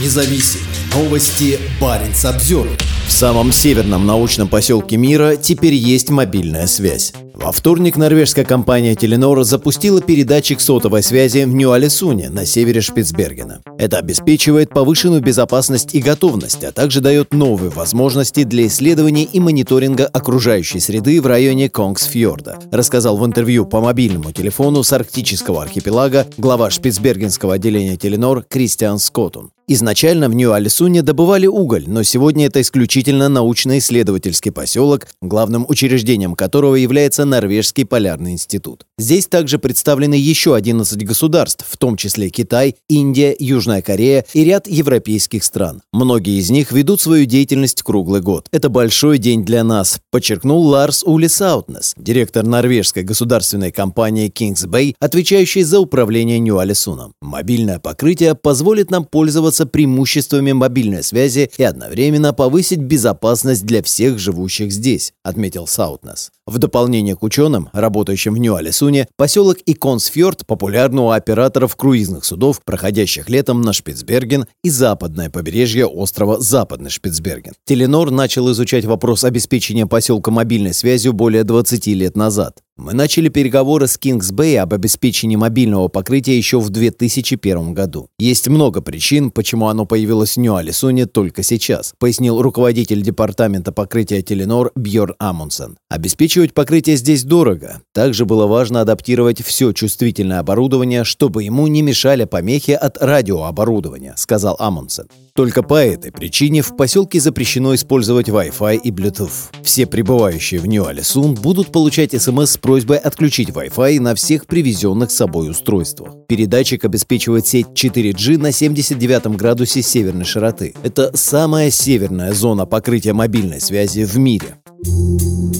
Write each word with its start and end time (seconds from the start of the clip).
независим. 0.00 0.60
Новости 0.94 1.58
Баренц 1.80 2.24
обзор. 2.24 2.68
В 3.06 3.12
самом 3.12 3.52
северном 3.52 4.06
научном 4.06 4.48
поселке 4.48 4.96
мира 4.96 5.36
теперь 5.36 5.74
есть 5.74 6.10
мобильная 6.10 6.66
связь. 6.66 7.12
Во 7.34 7.52
вторник 7.52 7.96
норвежская 7.96 8.44
компания 8.44 8.94
Telenor 8.94 9.42
запустила 9.42 10.00
передатчик 10.00 10.60
сотовой 10.60 11.02
связи 11.02 11.44
в 11.44 11.54
Нью-Алисуне 11.54 12.30
на 12.30 12.46
севере 12.46 12.80
Шпицбергена. 12.80 13.60
Это 13.76 13.98
обеспечивает 13.98 14.70
повышенную 14.70 15.20
безопасность 15.20 15.94
и 15.94 16.00
готовность, 16.00 16.62
а 16.64 16.72
также 16.72 17.00
дает 17.00 17.34
новые 17.34 17.70
возможности 17.70 18.44
для 18.44 18.68
исследований 18.68 19.28
и 19.30 19.40
мониторинга 19.40 20.06
окружающей 20.06 20.80
среды 20.80 21.20
в 21.20 21.26
районе 21.26 21.68
Конгсфьорда, 21.68 22.60
рассказал 22.70 23.16
в 23.16 23.26
интервью 23.26 23.66
по 23.66 23.80
мобильному 23.80 24.32
телефону 24.32 24.82
с 24.84 24.92
арктического 24.92 25.60
архипелага 25.62 26.26
глава 26.36 26.70
шпицбергенского 26.70 27.54
отделения 27.54 27.96
Telenor 27.96 28.44
Кристиан 28.48 28.98
Скоттун. 28.98 29.53
Изначально 29.66 30.28
в 30.28 30.34
Нью-Алисуне 30.34 31.00
добывали 31.00 31.46
уголь, 31.46 31.84
но 31.86 32.02
сегодня 32.02 32.46
это 32.46 32.60
исключительно 32.60 33.30
научно-исследовательский 33.30 34.52
поселок, 34.52 35.06
главным 35.22 35.64
учреждением 35.66 36.34
которого 36.34 36.74
является 36.74 37.24
Норвежский 37.24 37.86
полярный 37.86 38.32
институт. 38.32 38.84
Здесь 38.98 39.26
также 39.26 39.58
представлены 39.58 40.16
еще 40.16 40.54
11 40.54 41.06
государств, 41.06 41.64
в 41.66 41.78
том 41.78 41.96
числе 41.96 42.28
Китай, 42.28 42.76
Индия, 42.90 43.34
Южная 43.38 43.80
Корея 43.80 44.26
и 44.34 44.44
ряд 44.44 44.68
европейских 44.68 45.42
стран. 45.42 45.80
Многие 45.94 46.38
из 46.38 46.50
них 46.50 46.70
ведут 46.70 47.00
свою 47.00 47.24
деятельность 47.24 47.82
круглый 47.82 48.20
год. 48.20 48.48
Это 48.52 48.68
большой 48.68 49.16
день 49.16 49.46
для 49.46 49.64
нас, 49.64 49.98
подчеркнул 50.10 50.66
Ларс 50.66 51.02
Ули 51.04 51.26
Саутнес, 51.28 51.94
директор 51.96 52.44
норвежской 52.44 53.02
государственной 53.02 53.72
компании 53.72 54.30
Kings 54.30 54.66
Bay, 54.66 54.94
отвечающий 55.00 55.62
за 55.62 55.80
управление 55.80 56.38
Нью-Алисуном. 56.38 57.14
Мобильное 57.22 57.78
покрытие 57.78 58.34
позволит 58.34 58.90
нам 58.90 59.06
пользоваться 59.06 59.53
воспользоваться 59.54 59.66
преимуществами 59.66 60.52
мобильной 60.52 61.02
связи 61.02 61.50
и 61.56 61.62
одновременно 61.62 62.32
повысить 62.32 62.80
безопасность 62.80 63.64
для 63.64 63.82
всех 63.82 64.18
живущих 64.18 64.72
здесь, 64.72 65.12
отметил 65.22 65.66
Саутнес. 65.66 66.30
В 66.46 66.58
дополнение 66.58 67.16
к 67.16 67.22
ученым, 67.22 67.68
работающим 67.72 68.34
в 68.34 68.38
Нью-Алисуне, 68.38 69.06
поселок 69.16 69.58
Иконсфьорд 69.66 70.46
популярный 70.46 71.02
у 71.02 71.10
операторов 71.10 71.74
круизных 71.76 72.24
судов, 72.24 72.60
проходящих 72.64 73.30
летом 73.30 73.62
на 73.62 73.72
Шпицберген 73.72 74.46
и 74.62 74.70
западное 74.70 75.30
побережье 75.30 75.86
острова 75.86 76.40
Западный 76.40 76.90
Шпицберген. 76.90 77.54
Теленор 77.64 78.10
начал 78.10 78.50
изучать 78.52 78.84
вопрос 78.84 79.24
обеспечения 79.24 79.86
поселка 79.86 80.30
мобильной 80.30 80.74
связью 80.74 81.12
более 81.12 81.44
20 81.44 81.86
лет 81.86 82.16
назад. 82.16 82.63
Мы 82.76 82.92
начали 82.92 83.28
переговоры 83.28 83.86
с 83.86 83.96
Кингс 83.96 84.32
Бэй 84.32 84.58
об 84.58 84.74
обеспечении 84.74 85.36
мобильного 85.36 85.86
покрытия 85.86 86.36
еще 86.36 86.58
в 86.58 86.70
2001 86.70 87.72
году. 87.72 88.08
Есть 88.18 88.48
много 88.48 88.80
причин, 88.80 89.30
почему 89.30 89.68
оно 89.68 89.86
появилось 89.86 90.34
в 90.34 90.40
Нью-Алисуне 90.40 91.06
только 91.06 91.44
сейчас, 91.44 91.94
пояснил 92.00 92.42
руководитель 92.42 93.00
департамента 93.00 93.70
покрытия 93.70 94.22
Теленор 94.22 94.72
Бьор 94.74 95.14
Амундсен. 95.20 95.76
Обеспечивать 95.88 96.52
покрытие 96.52 96.96
здесь 96.96 97.22
дорого. 97.22 97.80
Также 97.92 98.24
было 98.24 98.48
важно 98.48 98.80
адаптировать 98.80 99.40
все 99.44 99.72
чувствительное 99.72 100.40
оборудование, 100.40 101.04
чтобы 101.04 101.44
ему 101.44 101.68
не 101.68 101.82
мешали 101.82 102.24
помехи 102.24 102.72
от 102.72 102.98
радиооборудования, 103.00 104.14
сказал 104.16 104.56
Амундсен. 104.58 105.06
Только 105.36 105.62
по 105.62 105.74
этой 105.74 106.10
причине 106.10 106.62
в 106.62 106.76
поселке 106.76 107.20
запрещено 107.20 107.74
использовать 107.74 108.28
Wi-Fi 108.28 108.78
и 108.78 108.90
Bluetooth. 108.90 109.52
Все 109.62 109.84
прибывающие 109.84 110.60
в 110.60 110.66
Нью-Алисун 110.66 111.34
будут 111.34 111.72
получать 111.72 112.20
смс 112.20 112.56
просьбой 112.64 112.96
отключить 112.96 113.50
Wi-Fi 113.50 114.00
на 114.00 114.14
всех 114.14 114.46
привезенных 114.46 115.10
с 115.10 115.16
собой 115.16 115.50
устройствах. 115.50 116.14
Передатчик 116.26 116.82
обеспечивает 116.86 117.46
сеть 117.46 117.66
4G 117.74 118.38
на 118.38 118.52
79 118.52 119.36
градусе 119.36 119.82
северной 119.82 120.24
широты. 120.24 120.74
Это 120.82 121.14
самая 121.14 121.70
северная 121.70 122.32
зона 122.32 122.64
покрытия 122.64 123.12
мобильной 123.12 123.60
связи 123.60 124.04
в 124.04 124.16
мире. 124.16 124.56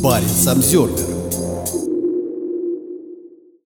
Баренц 0.03 0.47
обзор. 0.47 0.91